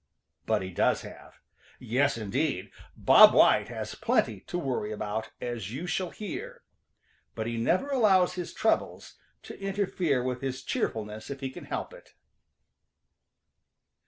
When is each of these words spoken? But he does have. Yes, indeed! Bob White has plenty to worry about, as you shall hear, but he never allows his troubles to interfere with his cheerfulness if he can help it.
But 0.47 0.63
he 0.63 0.71
does 0.71 1.03
have. 1.03 1.35
Yes, 1.77 2.17
indeed! 2.17 2.71
Bob 2.97 3.35
White 3.35 3.67
has 3.67 3.93
plenty 3.93 4.39
to 4.47 4.57
worry 4.57 4.91
about, 4.91 5.29
as 5.39 5.71
you 5.71 5.85
shall 5.85 6.09
hear, 6.09 6.63
but 7.35 7.45
he 7.45 7.55
never 7.57 7.89
allows 7.89 8.33
his 8.33 8.51
troubles 8.51 9.19
to 9.43 9.59
interfere 9.61 10.23
with 10.23 10.41
his 10.41 10.63
cheerfulness 10.63 11.29
if 11.29 11.41
he 11.41 11.51
can 11.51 11.65
help 11.65 11.93
it. 11.93 12.15